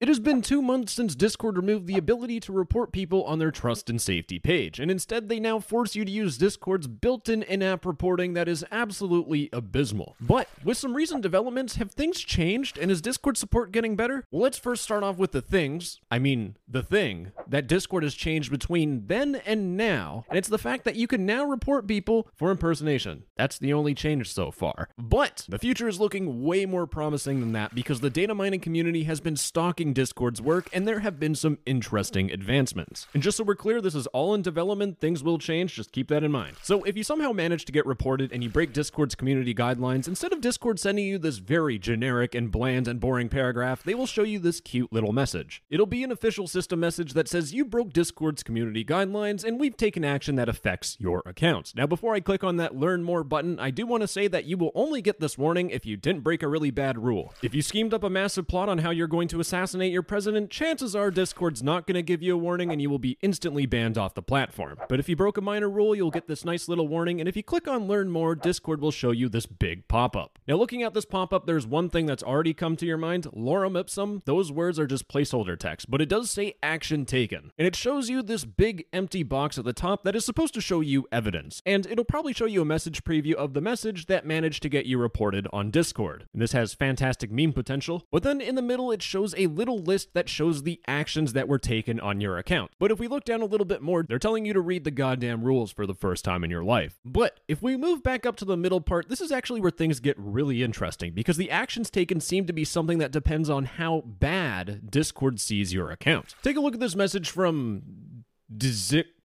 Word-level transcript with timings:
It 0.00 0.08
has 0.08 0.18
been 0.18 0.40
two 0.40 0.62
months 0.62 0.94
since 0.94 1.14
Discord 1.14 1.58
removed 1.58 1.86
the 1.86 1.98
ability 1.98 2.40
to 2.40 2.54
report 2.54 2.90
people 2.90 3.22
on 3.24 3.38
their 3.38 3.50
trust 3.50 3.90
and 3.90 4.00
safety 4.00 4.38
page, 4.38 4.80
and 4.80 4.90
instead 4.90 5.28
they 5.28 5.38
now 5.38 5.58
force 5.58 5.94
you 5.94 6.06
to 6.06 6.10
use 6.10 6.38
Discord's 6.38 6.86
built 6.86 7.28
in 7.28 7.42
in 7.42 7.62
app 7.62 7.84
reporting 7.84 8.32
that 8.32 8.48
is 8.48 8.64
absolutely 8.72 9.50
abysmal. 9.52 10.16
But 10.18 10.48
with 10.64 10.78
some 10.78 10.94
recent 10.94 11.20
developments, 11.20 11.76
have 11.76 11.90
things 11.90 12.20
changed 12.20 12.78
and 12.78 12.90
is 12.90 13.02
Discord 13.02 13.36
support 13.36 13.72
getting 13.72 13.94
better? 13.94 14.24
Well, 14.30 14.40
let's 14.40 14.56
first 14.58 14.82
start 14.82 15.02
off 15.02 15.18
with 15.18 15.32
the 15.32 15.42
things, 15.42 16.00
I 16.10 16.18
mean, 16.18 16.56
the 16.66 16.82
thing, 16.82 17.32
that 17.46 17.66
Discord 17.66 18.02
has 18.02 18.14
changed 18.14 18.50
between 18.50 19.06
then 19.06 19.34
and 19.44 19.76
now, 19.76 20.24
and 20.30 20.38
it's 20.38 20.48
the 20.48 20.56
fact 20.56 20.84
that 20.84 20.96
you 20.96 21.08
can 21.08 21.26
now 21.26 21.44
report 21.44 21.86
people 21.86 22.26
for 22.34 22.50
impersonation. 22.50 23.24
That's 23.36 23.58
the 23.58 23.74
only 23.74 23.94
change 23.94 24.32
so 24.32 24.50
far. 24.50 24.88
But 24.96 25.44
the 25.46 25.58
future 25.58 25.88
is 25.88 26.00
looking 26.00 26.42
way 26.42 26.64
more 26.64 26.86
promising 26.86 27.40
than 27.40 27.52
that 27.52 27.74
because 27.74 28.00
the 28.00 28.08
data 28.08 28.34
mining 28.34 28.60
community 28.60 29.04
has 29.04 29.20
been 29.20 29.36
stalking 29.36 29.89
Discord's 29.92 30.40
work 30.40 30.68
and 30.72 30.86
there 30.86 31.00
have 31.00 31.18
been 31.18 31.34
some 31.34 31.58
interesting 31.66 32.30
advancements. 32.30 33.06
And 33.14 33.22
just 33.22 33.36
so 33.36 33.44
we're 33.44 33.54
clear, 33.54 33.80
this 33.80 33.94
is 33.94 34.06
all 34.08 34.34
in 34.34 34.42
development, 34.42 35.00
things 35.00 35.22
will 35.22 35.38
change, 35.38 35.74
just 35.74 35.92
keep 35.92 36.08
that 36.08 36.22
in 36.22 36.32
mind. 36.32 36.56
So 36.62 36.82
if 36.84 36.96
you 36.96 37.04
somehow 37.04 37.32
manage 37.32 37.64
to 37.66 37.72
get 37.72 37.86
reported 37.86 38.32
and 38.32 38.42
you 38.42 38.50
break 38.50 38.72
Discord's 38.72 39.14
community 39.14 39.54
guidelines, 39.54 40.08
instead 40.08 40.32
of 40.32 40.40
Discord 40.40 40.78
sending 40.78 41.06
you 41.06 41.18
this 41.18 41.38
very 41.38 41.78
generic 41.78 42.34
and 42.34 42.50
bland 42.50 42.88
and 42.88 43.00
boring 43.00 43.28
paragraph, 43.28 43.82
they 43.82 43.94
will 43.94 44.06
show 44.06 44.22
you 44.22 44.38
this 44.38 44.60
cute 44.60 44.92
little 44.92 45.12
message. 45.12 45.62
It'll 45.70 45.86
be 45.86 46.04
an 46.04 46.12
official 46.12 46.46
system 46.46 46.80
message 46.80 47.14
that 47.14 47.28
says 47.28 47.54
you 47.54 47.64
broke 47.64 47.92
Discord's 47.92 48.42
community 48.42 48.84
guidelines 48.84 49.44
and 49.44 49.58
we've 49.58 49.76
taken 49.76 50.04
action 50.04 50.36
that 50.36 50.48
affects 50.48 50.96
your 51.00 51.22
account. 51.26 51.72
Now, 51.74 51.86
before 51.86 52.14
I 52.14 52.20
click 52.20 52.44
on 52.44 52.56
that 52.56 52.76
learn 52.76 53.02
more 53.02 53.24
button, 53.24 53.58
I 53.58 53.70
do 53.70 53.86
want 53.86 54.02
to 54.02 54.08
say 54.08 54.28
that 54.28 54.44
you 54.44 54.56
will 54.56 54.72
only 54.74 55.02
get 55.02 55.20
this 55.20 55.36
warning 55.38 55.70
if 55.70 55.86
you 55.86 55.96
didn't 55.96 56.22
break 56.22 56.42
a 56.42 56.48
really 56.48 56.70
bad 56.70 56.98
rule. 56.98 57.34
If 57.42 57.54
you 57.54 57.62
schemed 57.62 57.94
up 57.94 58.04
a 58.04 58.10
massive 58.10 58.46
plot 58.46 58.68
on 58.68 58.78
how 58.78 58.90
you're 58.90 59.06
going 59.06 59.28
to 59.28 59.40
assassinate 59.40 59.79
your 59.88 60.02
president, 60.02 60.50
chances 60.50 60.94
are 60.94 61.10
Discord's 61.10 61.62
not 61.62 61.86
going 61.86 61.94
to 61.94 62.02
give 62.02 62.22
you 62.22 62.34
a 62.34 62.38
warning 62.38 62.70
and 62.70 62.82
you 62.82 62.90
will 62.90 62.98
be 62.98 63.18
instantly 63.22 63.66
banned 63.66 63.96
off 63.96 64.14
the 64.14 64.22
platform. 64.22 64.78
But 64.88 65.00
if 65.00 65.08
you 65.08 65.16
broke 65.16 65.38
a 65.38 65.40
minor 65.40 65.70
rule, 65.70 65.94
you'll 65.94 66.10
get 66.10 66.28
this 66.28 66.44
nice 66.44 66.68
little 66.68 66.88
warning, 66.88 67.20
and 67.20 67.28
if 67.28 67.36
you 67.36 67.42
click 67.42 67.66
on 67.66 67.86
learn 67.86 68.10
more, 68.10 68.34
Discord 68.34 68.80
will 68.80 68.90
show 68.90 69.10
you 69.10 69.28
this 69.28 69.46
big 69.46 69.88
pop 69.88 70.16
up. 70.16 70.38
Now, 70.46 70.56
looking 70.56 70.82
at 70.82 70.94
this 70.94 71.04
pop 71.04 71.32
up, 71.32 71.46
there's 71.46 71.66
one 71.66 71.88
thing 71.88 72.06
that's 72.06 72.22
already 72.22 72.52
come 72.52 72.76
to 72.76 72.86
your 72.86 72.96
mind 72.96 73.24
lorem 73.32 73.78
ipsum. 73.78 74.22
Those 74.24 74.50
words 74.50 74.78
are 74.78 74.86
just 74.86 75.08
placeholder 75.08 75.58
text, 75.58 75.90
but 75.90 76.00
it 76.00 76.08
does 76.08 76.30
say 76.30 76.54
action 76.62 77.06
taken. 77.06 77.52
And 77.56 77.66
it 77.66 77.76
shows 77.76 78.10
you 78.10 78.22
this 78.22 78.44
big 78.44 78.84
empty 78.92 79.22
box 79.22 79.58
at 79.58 79.64
the 79.64 79.72
top 79.72 80.02
that 80.04 80.16
is 80.16 80.24
supposed 80.24 80.54
to 80.54 80.60
show 80.60 80.80
you 80.80 81.06
evidence. 81.12 81.62
And 81.64 81.86
it'll 81.86 82.04
probably 82.04 82.32
show 82.32 82.46
you 82.46 82.62
a 82.62 82.64
message 82.64 83.04
preview 83.04 83.34
of 83.34 83.54
the 83.54 83.60
message 83.60 84.06
that 84.06 84.26
managed 84.26 84.62
to 84.62 84.68
get 84.68 84.86
you 84.86 84.98
reported 84.98 85.46
on 85.52 85.70
Discord. 85.70 86.26
And 86.32 86.42
this 86.42 86.52
has 86.52 86.74
fantastic 86.74 87.30
meme 87.30 87.52
potential. 87.52 88.06
But 88.10 88.22
then 88.22 88.40
in 88.40 88.54
the 88.54 88.62
middle, 88.62 88.90
it 88.90 89.02
shows 89.02 89.34
a 89.36 89.46
little 89.46 89.69
list 89.78 90.14
that 90.14 90.28
shows 90.28 90.62
the 90.62 90.80
actions 90.86 91.32
that 91.32 91.48
were 91.48 91.58
taken 91.58 92.00
on 92.00 92.20
your 92.20 92.38
account. 92.38 92.72
But 92.78 92.90
if 92.90 92.98
we 92.98 93.08
look 93.08 93.24
down 93.24 93.42
a 93.42 93.46
little 93.46 93.64
bit 93.64 93.82
more, 93.82 94.02
they're 94.02 94.18
telling 94.18 94.44
you 94.44 94.52
to 94.52 94.60
read 94.60 94.84
the 94.84 94.90
goddamn 94.90 95.42
rules 95.42 95.70
for 95.70 95.86
the 95.86 95.94
first 95.94 96.24
time 96.24 96.44
in 96.44 96.50
your 96.50 96.64
life. 96.64 97.00
But 97.04 97.40
if 97.48 97.62
we 97.62 97.76
move 97.76 98.02
back 98.02 98.26
up 98.26 98.36
to 98.36 98.44
the 98.44 98.56
middle 98.56 98.80
part, 98.80 99.08
this 99.08 99.20
is 99.20 99.32
actually 99.32 99.60
where 99.60 99.70
things 99.70 100.00
get 100.00 100.16
really 100.18 100.62
interesting 100.62 101.12
because 101.12 101.36
the 101.36 101.50
actions 101.50 101.90
taken 101.90 102.20
seem 102.20 102.46
to 102.46 102.52
be 102.52 102.64
something 102.64 102.98
that 102.98 103.12
depends 103.12 103.50
on 103.50 103.64
how 103.64 104.02
bad 104.04 104.90
Discord 104.90 105.40
sees 105.40 105.72
your 105.72 105.90
account. 105.90 106.34
Take 106.42 106.56
a 106.56 106.60
look 106.60 106.74
at 106.74 106.80
this 106.80 106.96
message 106.96 107.30
from 107.30 108.24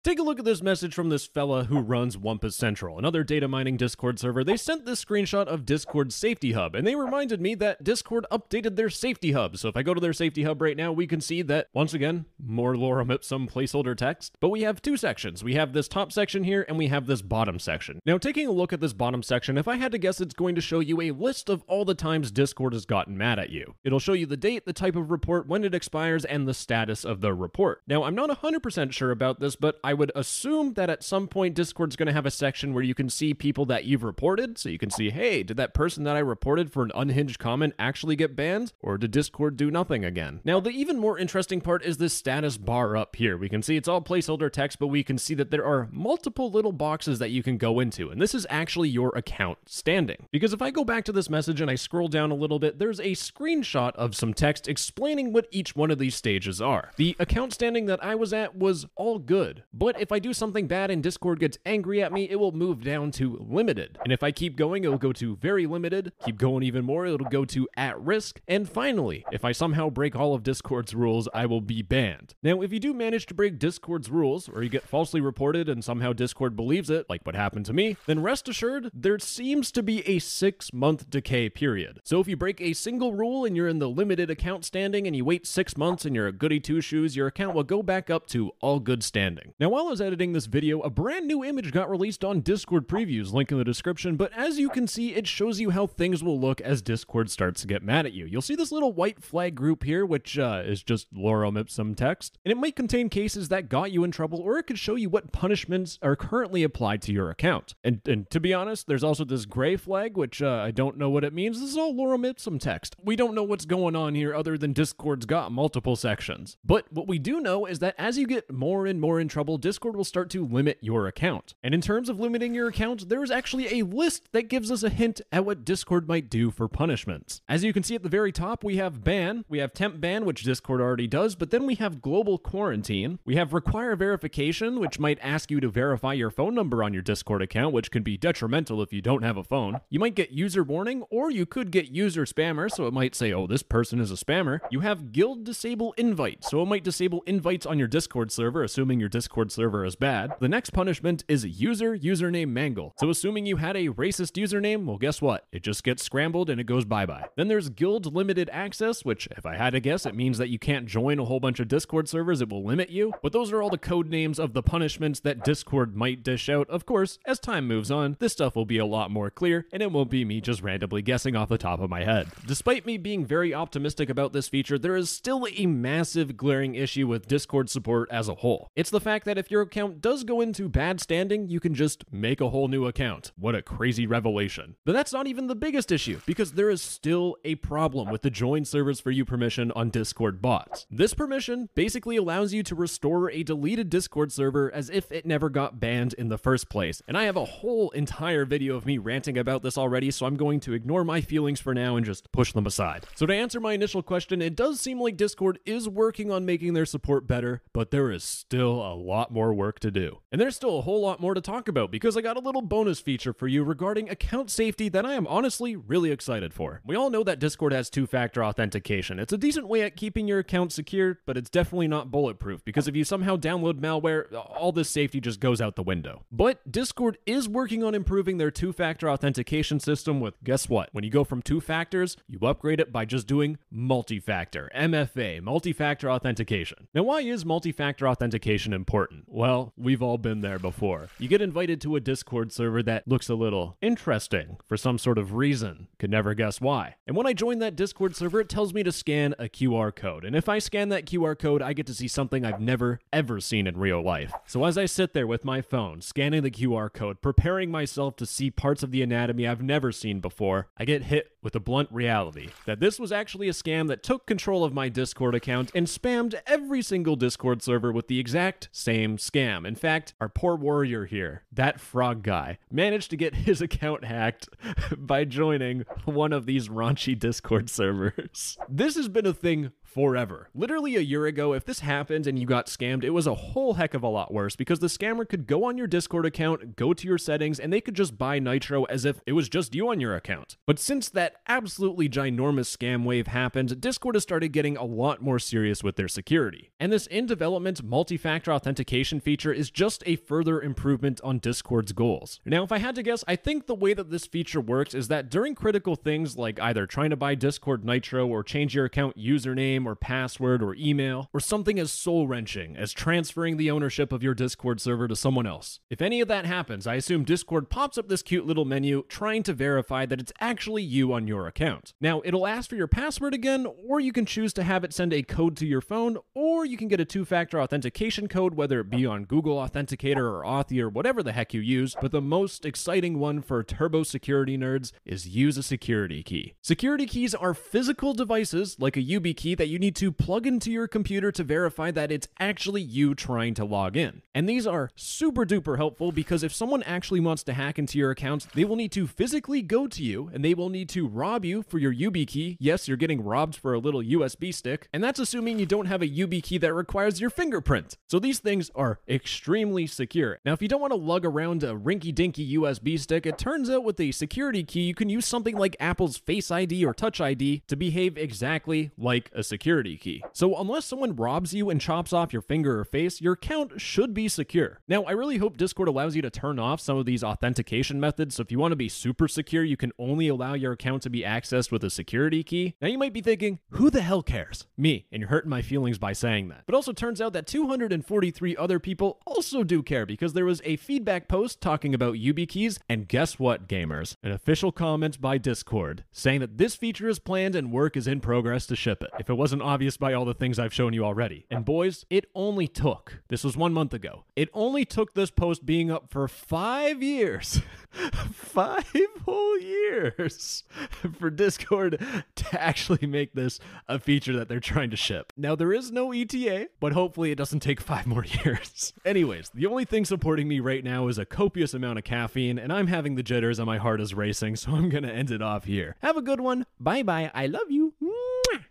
Take 0.06 0.20
a 0.20 0.22
look 0.22 0.38
at 0.38 0.46
this 0.46 0.62
message 0.62 0.94
from 0.94 1.10
this 1.10 1.26
fella 1.26 1.64
who 1.64 1.80
runs 1.80 2.16
Wumpus 2.16 2.54
Central, 2.54 3.00
another 3.00 3.24
data 3.24 3.48
mining 3.48 3.76
Discord 3.76 4.20
server. 4.20 4.44
They 4.44 4.56
sent 4.56 4.86
this 4.86 5.04
screenshot 5.04 5.48
of 5.48 5.66
Discord's 5.66 6.14
safety 6.14 6.52
hub, 6.52 6.76
and 6.76 6.86
they 6.86 6.94
reminded 6.94 7.42
me 7.42 7.56
that 7.56 7.84
Discord 7.84 8.28
updated 8.32 8.76
their 8.76 8.92
safety 8.92 9.32
hub. 9.32 9.58
So 9.58 9.68
if 9.68 9.76
I 9.76 9.82
go 9.82 9.96
to 9.96 10.00
their 10.00 10.14
safety 10.14 10.44
hub 10.44 10.62
right 10.62 10.78
now, 10.78 10.92
we 10.92 11.08
can 11.08 11.22
see 11.22 11.42
that, 11.42 11.70
once 11.74 11.96
again, 11.96 12.26
more 12.38 12.76
lorem 12.76 13.12
ipsum 13.12 13.48
placeholder 13.48 13.98
text. 13.98 14.38
But 14.40 14.50
we 14.50 14.62
have 14.62 14.80
two 14.80 14.96
sections. 14.96 15.44
We 15.44 15.56
have 15.56 15.74
this 15.74 15.88
top 15.88 16.12
section 16.12 16.44
here, 16.44 16.68
and 16.68 16.78
we 16.78 16.86
have 16.90 17.08
this 17.08 17.24
bottom 17.24 17.58
section. 17.58 18.00
Now, 18.06 18.20
taking 18.20 18.46
a 18.46 18.52
look 18.52 18.74
at 18.74 18.82
this 18.82 18.94
bottom 18.94 19.24
section, 19.24 19.58
if 19.58 19.68
I 19.68 19.78
had 19.78 19.92
to 19.92 19.98
guess, 19.98 20.22
it's 20.22 20.36
going 20.36 20.54
to 20.54 20.62
show 20.62 20.82
you 20.82 21.02
a 21.02 21.10
list 21.10 21.50
of 21.50 21.64
all 21.68 21.84
the 21.84 21.96
times 21.96 22.30
Discord 22.30 22.74
has 22.74 22.86
gotten 22.86 23.18
mad 23.18 23.40
at 23.40 23.50
you. 23.50 23.74
It'll 23.84 23.98
show 23.98 24.14
you 24.14 24.28
the 24.28 24.38
date, 24.38 24.66
the 24.68 24.72
type 24.72 24.96
of 24.96 25.10
report, 25.10 25.48
when 25.48 25.64
it 25.64 25.74
expires, 25.74 26.26
and 26.26 26.48
the 26.48 26.54
status 26.54 27.06
of 27.06 27.22
the 27.22 27.34
report. 27.34 27.82
Now, 27.88 28.04
I'm 28.04 28.14
not 28.14 28.30
100% 28.30 28.92
sure 28.92 29.10
about 29.10 29.40
this, 29.40 29.56
but 29.56 29.80
I 29.84 29.95
would 29.96 30.12
assume 30.16 30.74
that 30.74 30.90
at 30.90 31.04
some 31.04 31.28
point 31.28 31.56
Discord's 31.56 31.96
going 31.96 32.08
to 32.08 32.14
have 32.14 32.26
a 32.26 32.32
section 32.32 32.74
where 32.74 32.84
you 32.84 32.94
can 32.94 33.10
see 33.10 33.34
people 33.34 33.66
that 33.66 33.86
you've 33.86 34.04
reported. 34.04 34.58
So 34.58 34.70
you 34.70 34.78
can 34.78 34.90
see, 34.92 35.10
hey, 35.10 35.42
did 35.44 35.58
that 35.58 35.74
person 35.74 36.04
that 36.04 36.16
I 36.16 36.20
reported 36.20 36.72
for 36.72 36.84
an 36.84 36.92
unhinged 36.94 37.40
comment 37.40 37.74
actually 37.80 38.16
get 38.16 38.36
banned? 38.36 38.74
Or 38.82 38.98
did 38.98 39.12
Discord 39.12 39.58
do 39.58 39.72
nothing 39.72 40.06
again? 40.06 40.42
Now, 40.44 40.60
the 40.60 40.70
even 40.70 41.00
more 41.00 41.18
interesting 41.18 41.62
part 41.62 41.84
is 41.84 41.98
this 41.98 42.14
status 42.14 42.58
bar 42.58 42.96
up 42.96 43.16
here. 43.16 43.38
We 43.38 43.50
can 43.50 43.64
see 43.64 43.76
it's 43.76 43.88
all 43.88 44.02
placeholder 44.02 44.52
text, 44.52 44.80
but 44.80 44.88
we 44.88 45.04
can 45.04 45.18
see 45.18 45.34
that 45.36 45.52
there 45.52 45.66
are 45.66 45.90
multiple 45.92 46.52
little 46.52 46.72
boxes 46.72 47.20
that 47.20 47.32
you 47.32 47.42
can 47.42 47.58
go 47.58 47.80
into. 47.80 48.10
And 48.10 48.22
this 48.22 48.36
is 48.36 48.46
actually 48.50 48.90
your 48.90 49.10
account 49.16 49.58
standing. 49.66 50.28
Because 50.32 50.54
if 50.54 50.62
I 50.62 50.72
go 50.72 50.84
back 50.84 51.06
to 51.06 51.12
this 51.12 51.30
message 51.30 51.62
and 51.62 51.72
I 51.72 51.76
scroll 51.76 52.08
down 52.08 52.32
a 52.32 52.36
little 52.36 52.60
bit, 52.60 52.80
there's 52.80 53.00
a 53.00 53.12
screenshot 53.12 53.94
of 53.96 54.16
some 54.16 54.34
text 54.34 54.68
explaining 54.68 55.32
what 55.32 55.48
each 55.52 55.76
one 55.76 55.92
of 55.92 56.00
these 56.00 56.16
stages 56.16 56.62
are. 56.62 56.92
The 56.98 57.16
account 57.20 57.54
standing 57.54 57.86
that 57.86 58.04
I 58.04 58.16
was 58.16 58.34
at 58.34 58.58
was 58.58 58.86
all 58.96 59.20
good. 59.20 59.64
But 59.74 59.85
if 60.00 60.12
I 60.12 60.20
do 60.20 60.34
something 60.34 60.68
bad 60.68 60.90
and 60.92 61.04
Discord 61.04 61.40
gets 61.40 61.58
angry 61.66 62.02
at 62.02 62.12
me, 62.12 62.30
it 62.30 62.40
will 62.40 62.52
move 62.52 62.84
down 62.84 63.12
to 63.12 63.38
limited. 63.48 63.98
And 64.04 64.12
if 64.12 64.24
I 64.24 64.32
keep 64.32 64.56
going, 64.56 64.84
it'll 64.84 64.98
go 64.98 65.14
to 65.14 65.36
very 65.38 65.68
limited. 65.68 66.14
Keep 66.24 66.38
going 66.38 66.64
even 66.64 66.86
more, 66.86 67.06
it'll 67.06 67.30
go 67.30 67.46
to 67.46 67.68
at 67.78 68.00
risk. 68.00 68.42
And 68.48 68.70
finally, 68.70 69.26
if 69.32 69.46
I 69.46 69.52
somehow 69.52 69.90
break 69.90 70.16
all 70.16 70.34
of 70.34 70.44
Discord's 70.44 70.96
rules, 70.96 71.28
I 71.34 71.46
will 71.46 71.62
be 71.62 71.82
banned. 71.82 72.36
Now, 72.42 72.62
if 72.62 72.72
you 72.74 72.80
do 72.80 72.94
manage 72.94 73.26
to 73.28 73.34
break 73.34 73.60
Discord's 73.60 74.10
rules, 74.10 74.50
or 74.50 74.64
you 74.64 74.70
get 74.70 74.88
falsely 74.88 75.22
reported 75.22 75.70
and 75.70 75.84
somehow 75.84 76.14
Discord 76.14 76.56
believes 76.56 76.90
it, 76.90 77.06
like 77.10 77.26
what 77.26 77.36
happened 77.36 77.66
to 77.68 77.74
me, 77.74 77.98
then 78.06 78.22
rest 78.22 78.48
assured, 78.50 78.90
there 78.94 79.20
seems 79.20 79.72
to 79.72 79.84
be 79.84 80.08
a 80.08 80.20
six 80.20 80.74
month 80.74 81.10
decay 81.10 81.50
period. 81.50 82.00
So 82.04 82.20
if 82.20 82.28
you 82.28 82.38
break 82.38 82.62
a 82.62 82.74
single 82.74 83.14
rule 83.14 83.46
and 83.46 83.56
you're 83.56 83.68
in 83.68 83.80
the 83.80 83.90
limited 83.90 84.30
account 84.30 84.66
standing 84.66 85.06
and 85.06 85.16
you 85.16 85.26
wait 85.26 85.46
six 85.46 85.78
months 85.78 86.06
and 86.06 86.16
you're 86.16 86.28
a 86.28 86.32
goody 86.32 86.60
two 86.60 86.82
shoes, 86.82 87.16
your 87.16 87.28
account 87.28 87.56
will 87.56 87.64
go 87.64 87.84
back 87.84 88.10
up 88.10 88.28
to 88.28 88.52
all 88.62 88.80
good 88.80 89.04
standing. 89.04 89.54
Now, 89.60 89.70
while 89.76 89.88
I 89.88 89.90
was 89.90 90.00
editing 90.00 90.32
this 90.32 90.46
video, 90.46 90.80
a 90.80 90.90
brand 90.90 91.28
new 91.28 91.44
image 91.44 91.74
got 91.74 91.90
released 91.90 92.24
on 92.24 92.40
Discord 92.40 92.88
previews, 92.88 93.34
link 93.34 93.52
in 93.52 93.58
the 93.58 93.66
description, 93.66 94.16
but 94.16 94.32
as 94.32 94.58
you 94.58 94.70
can 94.70 94.88
see, 94.88 95.14
it 95.14 95.28
shows 95.28 95.60
you 95.60 95.72
how 95.72 95.86
things 95.86 96.24
will 96.24 96.40
look 96.40 96.62
as 96.62 96.82
Discord 96.82 97.30
starts 97.30 97.60
to 97.60 97.68
get 97.68 97.84
mad 97.84 98.06
at 98.06 98.14
you. 98.14 98.26
You'll 98.26 98.42
see 98.42 98.56
this 98.56 98.72
little 98.72 98.94
white 98.94 99.22
flag 99.22 99.54
group 99.54 99.84
here, 99.84 100.06
which 100.06 100.40
uh, 100.40 100.64
is 100.66 100.82
just 100.82 101.14
lorem 101.14 101.60
ipsum 101.60 101.94
text, 101.94 102.38
and 102.46 102.54
it 102.54 102.58
might 102.58 102.78
contain 102.78 103.10
cases 103.10 103.50
that 103.50 103.68
got 103.68 103.92
you 103.92 104.06
in 104.06 104.12
trouble, 104.12 104.40
or 104.40 104.58
it 104.58 104.64
could 104.64 104.80
show 104.80 104.96
you 104.96 105.10
what 105.10 105.34
punishments 105.34 106.00
are 106.02 106.16
currently 106.16 106.64
applied 106.64 107.02
to 107.02 107.12
your 107.12 107.30
account. 107.30 107.76
And, 107.84 108.00
and 108.06 108.30
to 108.30 108.40
be 108.40 108.54
honest, 108.54 108.88
there's 108.88 109.04
also 109.04 109.26
this 109.26 109.46
gray 109.46 109.76
flag, 109.76 110.16
which 110.16 110.42
uh, 110.42 110.64
I 110.66 110.72
don't 110.72 110.98
know 110.98 111.10
what 111.10 111.26
it 111.26 111.34
means. 111.34 111.60
This 111.60 111.72
is 111.72 111.78
all 111.78 111.94
lorem 111.94 112.26
ipsum 112.26 112.60
text. 112.60 112.96
We 113.04 113.18
don't 113.18 113.36
know 113.36 113.44
what's 113.44 113.66
going 113.66 113.98
on 113.98 114.16
here 114.16 114.34
other 114.34 114.58
than 114.58 114.72
Discord's 114.72 115.26
got 115.26 115.52
multiple 115.52 115.98
sections. 115.98 116.56
But 116.64 116.86
what 116.94 117.10
we 117.10 117.20
do 117.20 117.42
know 117.42 117.66
is 117.66 117.80
that 117.80 117.96
as 117.98 118.18
you 118.18 118.26
get 118.26 118.50
more 118.50 118.88
and 118.88 119.02
more 119.02 119.20
in 119.20 119.28
trouble, 119.28 119.55
Discord 119.58 119.96
will 119.96 120.04
start 120.04 120.30
to 120.32 120.46
limit 120.46 120.78
your 120.82 121.08
account. 121.08 121.54
And 121.64 121.74
in 121.74 121.82
terms 121.82 122.10
of 122.10 122.20
limiting 122.20 122.54
your 122.54 122.68
account, 122.68 123.10
there 123.10 123.24
is 123.24 123.32
actually 123.32 123.80
a 123.80 123.86
list 123.86 124.32
that 124.32 124.50
gives 124.50 124.72
us 124.72 124.84
a 124.84 124.90
hint 124.90 125.22
at 125.32 125.46
what 125.46 125.66
Discord 125.66 126.08
might 126.08 126.30
do 126.30 126.52
for 126.52 126.68
punishments. 126.68 127.42
As 127.48 127.64
you 127.64 127.74
can 127.74 127.84
see 127.84 127.96
at 127.96 128.04
the 128.04 128.10
very 128.10 128.32
top, 128.32 128.64
we 128.64 128.78
have 128.78 129.04
ban, 129.04 129.46
we 129.50 129.60
have 129.60 129.74
temp 129.74 130.00
ban, 130.00 130.26
which 130.26 130.44
Discord 130.44 130.82
already 130.82 131.08
does, 131.08 131.36
but 131.36 131.52
then 131.52 131.66
we 131.66 131.76
have 131.76 132.02
global 132.02 132.38
quarantine, 132.38 133.20
we 133.26 133.36
have 133.36 133.54
require 133.54 133.96
verification, 133.96 134.80
which 134.80 135.00
might 135.00 135.20
ask 135.22 135.52
you 135.52 135.60
to 135.60 135.70
verify 135.70 136.14
your 136.14 136.30
phone 136.30 136.56
number 136.56 136.84
on 136.84 136.94
your 136.94 137.02
Discord 137.02 137.42
account, 137.42 137.74
which 137.74 137.92
can 137.92 138.04
be 138.04 138.18
detrimental 138.18 138.82
if 138.82 138.94
you 138.94 139.02
don't 139.02 139.24
have 139.24 139.38
a 139.38 139.44
phone. 139.44 139.80
You 139.90 140.00
might 140.00 140.16
get 140.16 140.32
user 140.32 140.64
warning, 140.64 141.04
or 141.10 141.32
you 141.32 141.46
could 141.46 141.72
get 141.72 141.92
user 141.92 142.26
spammer, 142.26 142.70
so 142.70 142.88
it 142.88 142.94
might 142.94 143.16
say, 143.16 143.34
oh, 143.34 143.48
this 143.48 143.64
person 143.64 144.00
is 144.00 144.12
a 144.12 144.16
spammer. 144.16 144.60
You 144.72 144.82
have 144.82 145.12
guild 145.12 145.44
disable 145.44 145.94
invite, 145.98 146.44
so 146.44 146.62
it 146.62 146.66
might 146.66 146.84
disable 146.84 147.24
invites 147.26 147.66
on 147.66 147.80
your 147.80 147.88
Discord 147.88 148.32
server, 148.32 148.64
assuming 148.64 149.00
your 149.00 149.10
Discord 149.10 149.45
server 149.52 149.86
is 149.86 149.96
bad. 149.96 150.34
The 150.40 150.50
next 150.50 150.72
punishment 150.72 151.24
is 151.28 151.46
user 151.46 151.98
username 151.98 152.50
mangle. 152.50 152.94
So 152.98 153.10
assuming 153.10 153.46
you 153.46 153.58
had 153.58 153.76
a 153.76 153.90
racist 153.90 154.42
username, 154.42 154.86
well 154.86 154.98
guess 154.98 155.22
what? 155.22 155.46
It 155.52 155.64
just 155.64 155.84
gets 155.84 156.04
scrambled 156.04 156.50
and 156.50 156.60
it 156.60 156.66
goes 156.66 156.86
bye-bye. 156.86 157.26
Then 157.36 157.48
there's 157.48 157.70
guild 157.70 158.14
limited 158.14 158.50
access, 158.52 159.04
which 159.04 159.28
if 159.38 159.46
I 159.46 159.56
had 159.56 159.72
to 159.72 159.80
guess, 159.80 160.06
it 160.06 160.16
means 160.16 160.38
that 160.38 160.50
you 160.50 160.60
can't 160.60 160.86
join 160.86 161.20
a 161.20 161.26
whole 161.26 161.40
bunch 161.40 161.60
of 161.60 161.68
Discord 161.68 162.08
servers, 162.10 162.42
it 162.42 162.50
will 162.50 162.66
limit 162.66 162.90
you. 162.90 163.14
But 163.22 163.34
those 163.34 163.52
are 163.52 163.62
all 163.62 163.70
the 163.70 163.78
code 163.78 164.10
names 164.10 164.40
of 164.40 164.54
the 164.54 164.64
punishments 164.64 165.20
that 165.22 165.44
Discord 165.44 165.96
might 165.96 166.24
dish 166.24 166.50
out. 166.50 166.70
Of 166.70 166.86
course, 166.86 167.20
as 167.26 167.40
time 167.40 167.68
moves 167.68 167.92
on, 167.92 168.18
this 168.20 168.34
stuff 168.34 168.56
will 168.56 168.66
be 168.66 168.78
a 168.78 168.86
lot 168.86 169.12
more 169.12 169.30
clear 169.30 169.66
and 169.72 169.82
it 169.82 169.92
won't 169.92 170.10
be 170.10 170.26
me 170.26 170.42
just 170.42 170.62
randomly 170.62 171.02
guessing 171.02 171.36
off 171.36 171.50
the 171.50 171.58
top 171.58 171.80
of 171.80 171.90
my 171.90 172.04
head. 172.04 172.28
Despite 172.46 172.86
me 172.86 172.98
being 172.98 173.26
very 173.26 173.54
optimistic 173.54 174.10
about 174.10 174.34
this 174.34 174.48
feature, 174.48 174.78
there 174.78 174.96
is 174.96 175.10
still 175.10 175.48
a 175.56 175.66
massive 175.66 176.38
glaring 176.38 176.76
issue 176.76 177.08
with 177.08 177.28
Discord 177.28 177.70
support 177.70 178.10
as 178.12 178.28
a 178.28 178.36
whole. 178.36 178.70
It's 178.76 178.90
the 178.90 179.00
fact 179.02 179.26
that 179.26 179.35
that 179.36 179.46
if 179.46 179.52
your 179.52 179.62
account 179.62 180.02
does 180.02 180.24
go 180.24 180.42
into 180.42 180.70
bad 180.70 181.00
standing, 181.00 181.48
you 181.48 181.60
can 181.60 181.74
just 181.74 182.04
make 182.12 182.42
a 182.42 182.50
whole 182.50 182.68
new 182.68 182.86
account. 182.86 183.32
What 183.38 183.56
a 183.56 183.62
crazy 183.62 184.08
revelation. 184.08 184.76
But 184.86 184.94
that's 184.94 185.14
not 185.14 185.28
even 185.28 185.48
the 185.48 185.56
biggest 185.56 185.92
issue, 185.92 186.22
because 186.26 186.54
there 186.54 186.70
is 186.70 186.82
still 186.82 187.36
a 187.44 187.56
problem 187.56 188.10
with 188.10 188.22
the 188.22 188.30
join 188.30 188.66
servers 188.66 189.00
for 189.00 189.12
you 189.12 189.26
permission 189.26 189.72
on 189.74 189.90
Discord 189.90 190.42
bots. 190.42 190.88
This 190.90 191.14
permission 191.14 191.70
basically 191.76 192.16
allows 192.16 192.54
you 192.54 192.64
to 192.64 192.76
restore 192.76 193.30
a 193.30 193.44
deleted 193.44 193.90
Discord 193.90 194.32
server 194.32 194.74
as 194.74 194.90
if 194.90 195.12
it 195.12 195.26
never 195.26 195.50
got 195.50 195.80
banned 195.80 196.14
in 196.14 196.30
the 196.30 196.38
first 196.38 196.70
place. 196.70 197.02
And 197.08 197.18
I 197.18 197.24
have 197.24 197.36
a 197.36 197.46
whole 197.46 197.90
entire 197.92 198.46
video 198.46 198.76
of 198.76 198.86
me 198.86 198.98
ranting 198.98 199.38
about 199.38 199.64
this 199.64 199.78
already, 199.78 200.12
so 200.12 200.26
I'm 200.26 200.38
going 200.38 200.60
to 200.62 200.74
ignore 200.74 201.04
my 201.04 201.22
feelings 201.22 201.60
for 201.60 201.74
now 201.74 201.98
and 201.98 202.06
just 202.06 202.32
push 202.32 202.54
them 202.54 202.66
aside. 202.66 203.06
So 203.16 203.26
to 203.26 203.34
answer 203.34 203.60
my 203.60 203.74
initial 203.74 204.02
question, 204.02 204.42
it 204.42 204.56
does 204.56 204.80
seem 204.80 205.00
like 205.00 205.18
Discord 205.18 205.60
is 205.66 205.90
working 205.90 206.32
on 206.32 206.46
making 206.46 206.74
their 206.74 206.86
support 206.86 207.28
better, 207.28 207.62
but 207.74 207.92
there 207.92 208.12
is 208.12 208.24
still 208.24 208.82
a 208.86 208.96
lot 208.96 209.25
more 209.32 209.54
work 209.54 209.80
to 209.80 209.92
do. 209.92 210.20
And 210.32 210.40
there's 210.40 210.56
still 210.56 210.80
a 210.80 210.82
whole 210.82 211.02
lot 211.02 211.20
more 211.20 211.34
to 211.34 211.42
talk 211.42 211.68
about 211.68 211.92
because 211.92 212.18
I 212.18 212.22
got 212.22 212.38
a 212.38 212.42
little 212.42 212.62
bonus 212.62 213.00
feature 213.00 213.34
for 213.34 213.48
you 213.48 213.64
regarding 213.64 214.10
account 214.10 214.50
safety 214.50 214.90
that 214.90 215.06
I 215.06 215.14
am 215.14 215.28
honestly 215.28 215.76
really 215.76 216.12
excited 216.12 216.54
for. 216.54 216.82
We 216.86 216.96
all 216.96 217.10
know 217.10 217.24
that 217.24 217.40
Discord 217.40 217.74
has 217.74 217.90
two 217.90 218.06
factor 218.08 218.44
authentication. 218.44 219.20
It's 219.20 219.34
a 219.34 219.38
decent 219.38 219.68
way 219.68 219.84
at 219.84 219.96
keeping 219.96 220.28
your 220.28 220.40
account 220.40 220.72
secure, 220.72 221.20
but 221.26 221.38
it's 221.38 221.50
definitely 221.50 221.88
not 221.88 222.12
bulletproof 222.12 222.64
because 222.66 222.88
if 222.88 222.96
you 222.96 223.04
somehow 223.04 223.38
download 223.38 223.80
malware, 223.80 224.26
all 224.34 224.72
this 224.72 224.90
safety 224.90 225.20
just 225.20 225.40
goes 225.40 225.62
out 225.62 225.76
the 225.76 225.84
window. 225.84 226.24
But 226.32 226.72
Discord 226.72 227.18
is 227.26 227.48
working 227.48 227.84
on 227.84 227.96
improving 227.96 228.38
their 228.38 228.52
two 228.52 228.74
factor 228.74 229.10
authentication 229.10 229.80
system 229.80 230.20
with 230.20 230.36
guess 230.44 230.70
what? 230.70 230.90
When 230.92 231.04
you 231.04 231.10
go 231.10 231.24
from 231.24 231.42
two 231.42 231.62
factors, 231.62 232.18
you 232.28 232.40
upgrade 232.40 232.80
it 232.80 232.92
by 232.92 233.06
just 233.06 233.28
doing 233.28 233.58
multi 233.72 234.20
factor, 234.20 234.70
MFA, 234.76 235.42
multi 235.42 235.74
factor 235.74 236.10
authentication. 236.12 236.88
Now, 236.94 237.04
why 237.04 237.22
is 237.22 237.46
multi 237.46 237.72
factor 237.72 238.08
authentication 238.08 238.74
important? 238.74 239.15
Well, 239.28 239.74
we've 239.78 240.02
all 240.02 240.18
been 240.18 240.42
there 240.42 240.60
before. 240.60 241.10
You 241.20 241.28
get 241.28 241.42
invited 241.42 241.82
to 241.82 241.96
a 241.96 242.00
Discord 242.00 242.52
server 242.52 242.84
that 242.84 243.08
looks 243.08 243.30
a 243.30 243.36
little 243.36 243.78
interesting 243.82 244.58
for 244.68 244.78
some 244.78 244.98
sort 244.98 245.18
of 245.18 245.34
reason. 245.34 245.88
Could 246.00 246.10
never 246.10 246.34
guess 246.34 246.60
why. 246.62 246.96
And 247.08 247.16
when 247.16 247.28
I 247.28 247.34
join 247.34 247.60
that 247.60 247.76
Discord 247.76 248.16
server, 248.16 248.40
it 248.40 248.50
tells 248.50 248.74
me 248.74 248.84
to 248.84 248.92
scan 248.92 249.36
a 249.40 249.46
QR 249.46 249.96
code. 249.96 250.26
And 250.26 250.36
if 250.36 250.50
I 250.50 250.60
scan 250.60 250.90
that 250.90 251.06
QR 251.06 251.38
code, 251.38 251.62
I 251.62 251.74
get 251.74 251.88
to 251.88 251.94
see 251.94 252.08
something 252.08 252.46
I've 252.46 252.62
never, 252.62 253.00
ever 253.14 253.40
seen 253.40 253.68
in 253.68 253.78
real 253.78 254.02
life. 254.02 254.34
So 254.46 254.66
as 254.66 254.78
I 254.78 254.86
sit 254.86 255.14
there 255.14 255.28
with 255.28 255.46
my 255.46 255.62
phone, 255.62 256.02
scanning 256.02 256.44
the 256.44 256.52
QR 256.52 256.92
code, 256.92 257.22
preparing 257.22 257.72
myself 257.72 258.16
to 258.18 258.26
see 258.26 258.52
parts 258.52 258.84
of 258.84 258.92
the 258.92 259.02
anatomy 259.02 259.48
I've 259.48 259.62
never 259.62 259.92
seen 259.92 260.20
before, 260.20 260.68
I 260.78 260.86
get 260.86 261.04
hit 261.04 261.32
with 261.46 261.56
a 261.56 261.60
blunt 261.60 261.88
reality 261.92 262.50
that 262.66 262.80
this 262.80 263.00
was 263.00 263.12
actually 263.12 263.48
a 263.48 263.54
scam 263.54 263.88
that 263.88 264.02
took 264.02 264.26
control 264.26 264.64
of 264.64 264.74
my 264.74 264.90
Discord 264.90 265.36
account 265.36 265.72
and 265.76 265.86
spammed 265.86 266.34
every 266.48 266.82
single 266.82 267.16
Discord 267.16 267.62
server 267.62 267.92
with 267.92 268.08
the 268.08 268.20
exact 268.20 268.68
same 268.72 269.18
scam. 269.18 269.64
In 269.64 269.76
fact, 269.76 270.16
our 270.20 270.28
poor 270.28 270.56
warrior 270.56 271.06
here, 271.06 271.44
that 271.52 271.80
frog 271.80 272.24
guy, 272.24 272.58
managed 272.72 273.12
to 273.12 273.16
get 273.16 273.36
his 273.46 273.62
account 273.62 274.06
hacked 274.06 274.50
by 274.98 275.24
joining 275.24 275.86
one 276.06 276.34
of 276.34 276.48
these 276.48 276.68
raunchy 276.68 277.18
Discord 277.18 277.70
servers. 277.70 278.58
This 278.68 278.96
has 278.96 279.08
been 279.08 279.28
a 279.28 279.34
thing 279.34 279.72
forever. 279.86 280.50
Literally 280.54 280.96
a 280.96 281.02
year 281.02 281.26
ago, 281.26 281.54
if 281.54 281.66
this 281.66 281.80
happened 281.80 282.28
and 282.28 282.38
you 282.38 282.46
got 282.46 282.68
scammed, 282.68 283.04
it 283.04 283.12
was 283.12 283.28
a 283.28 283.36
whole 283.36 283.76
heck 283.76 283.94
of 283.94 284.04
a 284.04 284.08
lot 284.08 284.34
worse 284.34 284.56
because 284.56 284.80
the 284.80 284.88
scammer 284.88 285.28
could 285.28 285.48
go 285.48 285.64
on 285.64 285.78
your 285.78 285.88
Discord 285.88 286.26
account, 286.26 286.76
go 286.76 286.94
to 286.94 287.08
your 287.08 287.18
settings, 287.18 287.60
and 287.60 287.72
they 287.72 287.82
could 287.82 287.94
just 287.94 288.18
buy 288.18 288.40
Nitro 288.40 288.84
as 288.86 289.06
if 289.06 289.22
it 289.26 289.34
was 289.34 289.48
just 289.48 289.76
you 289.76 289.90
on 289.90 290.00
your 290.00 290.16
account. 290.16 290.58
But 290.66 290.80
since 290.80 291.10
that 291.10 291.36
absolutely 291.48 292.10
ginormous 292.10 292.76
scam 292.76 293.04
wave 293.04 293.28
happened, 293.28 293.80
Discord 293.80 294.16
has 294.16 294.24
started 294.24 294.50
getting 294.50 294.76
a 294.76 294.84
lot 294.84 295.22
more 295.22 295.40
serious 295.40 295.84
with 295.84 295.96
their 295.96 296.08
security. 296.08 296.72
And 296.80 296.92
this 296.92 297.08
in 297.08 297.26
development 297.26 297.84
multi 297.84 298.18
factor 298.18 298.52
authentication 298.52 299.20
feature 299.20 299.54
is 299.54 299.70
just 299.70 300.04
a 300.06 300.16
further 300.16 300.62
improvement 300.62 301.22
on 301.24 301.40
Discord's 301.40 301.92
goals. 301.92 302.40
Now, 302.46 302.64
if 302.64 302.72
I 302.72 302.80
had 302.80 302.96
to 302.96 303.04
guess, 303.04 303.24
I 303.28 303.36
think 303.36 303.68
the 303.68 303.76
way 303.76 303.94
that 303.94 304.10
this 304.10 304.26
feature 304.26 304.62
works 304.62 304.94
is 304.94 305.08
that 305.10 305.30
during 305.30 305.56
critical 305.56 305.96
things 305.96 306.38
like 306.38 306.60
either 306.60 306.86
trying 306.88 307.12
to 307.12 307.16
buy 307.16 307.36
Discord 307.36 307.86
Nitro 307.86 308.28
or 308.28 308.44
change 308.44 308.76
your 308.76 308.86
account 308.86 309.18
username, 309.18 309.85
or 309.88 309.96
password 309.96 310.62
or 310.64 310.76
email, 310.76 311.30
or 311.34 311.40
something 311.40 311.80
as 311.80 311.92
soul 311.92 312.28
wrenching 312.28 312.76
as 312.76 312.94
transferring 312.94 313.58
the 313.58 313.72
ownership 313.72 314.12
of 314.12 314.24
your 314.24 314.34
Discord 314.34 314.80
server 314.82 315.08
to 315.08 315.16
someone 315.16 315.48
else. 315.48 315.80
If 315.90 316.02
any 316.02 316.22
of 316.22 316.28
that 316.28 316.46
happens, 316.46 316.88
I 316.88 316.96
assume 316.96 317.24
Discord 317.24 317.70
pops 317.70 317.98
up 317.98 318.08
this 318.08 318.22
cute 318.22 318.46
little 318.46 318.66
menu 318.66 319.04
trying 319.08 319.44
to 319.44 319.54
verify 319.54 320.06
that 320.06 320.20
it's 320.20 320.34
actually 320.40 320.84
you 320.84 321.14
on 321.14 321.28
your 321.28 321.48
account. 321.48 321.94
Now, 322.02 322.22
it'll 322.26 322.48
ask 322.48 322.70
for 322.70 322.76
your 322.76 322.88
password 322.88 323.34
again, 323.34 323.68
or 323.88 324.00
you 324.00 324.12
can 324.12 324.26
choose 324.26 324.54
to 324.54 324.64
have 324.64 324.84
it 324.84 324.94
send 324.94 325.14
a 325.14 325.24
code 325.24 325.58
to 325.58 325.66
your 325.66 325.82
phone, 325.82 326.18
or 326.34 326.66
you 326.66 326.78
can 326.78 326.88
get 326.88 327.00
a 327.00 327.06
two 327.06 327.26
factor 327.26 327.62
authentication 327.62 328.28
code, 328.28 328.56
whether 328.56 328.80
it 328.80 328.90
be 328.90 329.06
on 329.06 329.26
Google 329.26 329.58
Authenticator 329.58 330.18
or 330.18 330.44
Authy 330.44 330.82
or 330.82 330.90
whatever 330.90 331.22
the 331.22 331.32
heck 331.32 331.54
you 331.54 331.62
use. 331.62 331.96
But 332.00 332.12
the 332.12 332.22
most 332.22 332.66
exciting 332.66 333.20
one 333.20 333.42
for 333.42 333.64
turbo 333.64 334.04
security 334.04 334.58
nerds 334.58 334.92
is 335.06 335.28
use 335.28 335.58
a 335.58 335.64
security 335.64 336.24
key. 336.24 336.56
Security 336.62 337.06
keys 337.06 337.36
are 337.36 337.54
physical 337.54 338.14
devices 338.14 338.78
like 338.80 338.98
a 338.98 339.02
YubiKey 339.02 339.58
that 339.58 339.65
you 339.70 339.80
need 339.80 339.96
to 339.98 340.12
plug 340.12 340.48
into 340.48 340.72
your 340.72 340.88
computer 340.88 341.32
to 341.32 341.44
verify 341.44 341.92
that 341.92 342.12
it's 342.12 342.28
actually 342.40 342.82
you 342.82 343.16
trying 343.16 343.54
to 343.56 343.66
log 343.66 343.98
in. 343.98 344.22
And 344.34 344.48
these 344.48 344.68
are 344.68 344.90
super 344.96 345.46
duper 345.46 345.78
helpful 345.78 346.12
because 346.12 346.44
if 346.44 346.54
someone 346.54 346.84
actually 346.84 347.20
wants 347.20 347.44
to 347.44 347.54
hack 347.54 347.80
into 347.80 347.98
your 347.98 348.12
account, 348.12 348.48
they 348.54 348.66
will 348.66 348.76
need 348.76 348.92
to 348.94 349.08
physically 349.08 349.62
go 349.62 349.88
to 349.88 350.04
you 350.04 350.30
and 350.34 350.44
they 350.44 350.54
will 350.54 350.70
need 350.70 350.90
to 350.90 351.08
rob 351.08 351.46
you 351.46 351.64
for 351.64 351.80
your 351.80 351.94
YubiKey. 351.94 352.58
Yes, 352.60 352.88
you're 352.88 352.98
getting 352.98 353.24
robbed 353.24 353.56
for 353.56 353.74
a 353.74 353.80
little 353.80 354.02
USB 354.02 354.54
stick, 354.54 354.88
and 354.94 355.04
that's 355.04 355.20
assuming 355.20 355.60
you 355.60 355.66
don't 355.66 355.88
have 355.88 356.02
a 356.02 356.08
YubiKey 356.08 356.60
that 356.62 356.74
requires 356.74 357.20
your 357.20 357.30
fingerprint. 357.30 357.98
So 358.08 358.20
these 358.20 358.40
things 358.40 358.70
are 358.76 359.00
extremely 359.08 359.88
secure. 359.88 360.40
Now, 360.46 360.54
if 360.54 360.62
you 360.62 360.68
don't 360.68 360.82
want 360.82 360.92
to 360.92 360.98
lug 360.98 361.26
around 361.26 361.64
a 361.64 361.74
rinky 361.74 362.14
dinky 362.14 362.58
USB 362.58 363.00
stick, 363.00 363.26
it 363.26 363.38
turns 363.38 363.70
out 363.70 363.84
with 363.84 364.00
a 364.00 364.12
security 364.12 364.64
key, 364.64 364.82
you 364.82 364.96
can 364.96 365.10
use 365.10 365.26
something 365.26 365.58
like 365.58 365.76
Apple's 365.80 366.18
Face 366.18 366.52
ID 366.52 366.86
or 366.86 366.94
Touch 366.94 367.20
ID 367.20 367.64
to 367.68 367.76
behave 367.76 368.18
exactly 368.18 368.92
like 368.98 369.32
a 369.34 369.44
security 369.44 369.55
key. 369.58 370.24
So 370.34 370.56
unless 370.56 370.86
someone 370.86 371.16
robs 371.16 371.54
you 371.54 371.70
and 371.70 371.80
chops 371.80 372.14
off 372.14 372.34
your 372.34 372.42
finger 372.42 372.80
or 372.80 372.86
face, 372.86 373.22
your 373.22 373.34
account 373.34 373.80
should 373.80 374.14
be 374.14 374.28
secure. 374.28 374.80
Now, 374.88 375.04
I 375.04 375.12
really 375.12 375.38
hope 375.38 375.58
Discord 375.58 375.88
allows 375.88 376.16
you 376.16 376.22
to 376.22 376.30
turn 376.30 376.60
off 376.60 376.80
some 376.82 376.98
of 376.98 377.06
these 377.06 377.24
authentication 377.24 378.00
methods. 378.00 378.36
So 378.36 378.42
if 378.42 378.52
you 378.52 378.60
want 378.60 378.72
to 378.72 378.78
be 378.78 378.90
super 378.90 379.28
secure, 379.28 379.64
you 379.64 379.78
can 379.78 379.92
only 379.98 380.28
allow 380.28 380.54
your 380.54 380.74
account 380.74 381.04
to 381.04 381.10
be 381.10 381.22
accessed 381.22 381.72
with 381.72 381.84
a 381.84 381.90
security 381.90 382.44
key. 382.44 382.76
Now 382.82 382.88
you 382.88 382.98
might 382.98 383.14
be 383.14 383.22
thinking, 383.22 383.60
who 383.70 383.90
the 383.90 384.02
hell 384.02 384.24
cares? 384.24 384.68
Me, 384.78 385.06
and 385.12 385.22
you're 385.22 385.30
hurting 385.30 385.50
my 385.50 385.62
feelings 385.62 385.98
by 385.98 386.14
saying 386.14 386.50
that. 386.50 386.64
But 386.66 386.76
also 386.76 386.94
turns 386.94 387.22
out 387.22 387.34
that 387.34 387.48
243 387.48 388.58
other 388.58 388.80
people 388.80 389.20
also 389.26 389.64
do 389.64 389.82
care 389.82 390.06
because 390.06 390.34
there 390.34 390.46
was 390.46 390.62
a 390.64 390.76
feedback 390.76 391.28
post 391.28 391.62
talking 391.62 391.94
about 391.94 392.16
YubiKeys, 392.16 392.80
and 392.90 393.08
guess 393.08 393.40
what, 393.40 393.68
gamers? 393.68 394.16
An 394.24 394.32
official 394.32 394.72
comment 394.72 395.22
by 395.22 395.38
Discord 395.38 396.04
saying 396.12 396.40
that 396.40 396.58
this 396.58 396.76
feature 396.76 397.08
is 397.10 397.20
planned 397.20 397.56
and 397.56 397.72
work 397.72 397.98
is 397.98 398.08
in 398.08 398.20
progress 398.20 398.66
to 398.68 398.76
ship 398.76 399.02
it. 399.04 399.10
If 399.20 399.30
it 399.30 399.36
wasn't 399.46 399.62
obvious 399.62 399.96
by 399.96 400.12
all 400.12 400.26
the 400.26 400.34
things 400.34 400.58
I've 400.58 400.74
shown 400.74 400.92
you 400.94 401.06
already. 401.06 401.46
And 401.52 401.64
boys, 401.64 402.04
it 402.10 402.26
only 402.34 402.68
took, 402.68 403.20
this 403.28 403.44
was 403.44 403.56
one 403.56 403.74
month 403.74 403.94
ago, 403.94 404.24
it 404.36 404.50
only 404.56 404.86
took 404.86 405.14
this 405.14 405.30
post 405.30 405.68
being 405.68 405.92
up 405.92 406.10
for 406.10 406.28
five 406.28 407.04
years, 407.04 407.62
five 408.32 408.92
whole 409.24 409.60
years 409.60 410.64
for 411.20 411.30
Discord 411.30 412.04
to 412.36 412.60
actually 412.60 413.06
make 413.06 413.34
this 413.36 413.60
a 413.88 414.00
feature 414.00 414.36
that 414.36 414.50
they're 414.50 414.60
trying 414.60 414.90
to 414.90 414.98
ship. 414.98 415.32
Now, 415.38 415.56
there 415.56 415.72
is 415.72 415.92
no 415.92 416.12
ETA, 416.12 416.70
but 416.80 416.94
hopefully 416.94 417.30
it 417.30 417.36
doesn't 417.36 417.60
take 417.60 417.80
five 417.82 418.08
more 418.08 418.26
years. 418.26 418.94
Anyways, 419.06 419.52
the 419.54 419.68
only 419.68 419.86
thing 419.86 420.06
supporting 420.06 420.48
me 420.48 420.60
right 420.60 420.84
now 420.84 421.08
is 421.08 421.20
a 421.20 421.26
copious 421.26 421.76
amount 421.76 422.00
of 422.00 422.04
caffeine, 422.04 422.58
and 422.58 422.74
I'm 422.74 422.88
having 422.88 423.14
the 423.14 423.22
jitters 423.22 423.60
and 423.60 423.68
my 423.68 423.78
heart 423.78 424.02
is 424.02 424.16
racing, 424.16 424.56
so 424.56 424.72
I'm 424.72 424.90
gonna 424.90 425.12
end 425.12 425.30
it 425.30 425.44
off 425.44 425.66
here. 425.66 425.98
Have 426.02 426.18
a 426.18 426.24
good 426.24 426.42
one. 426.42 426.66
Bye 426.80 427.04
bye. 427.04 427.30
I 427.36 427.46
love 427.46 427.70
you. 427.70 427.94
Mwah. 428.02 428.62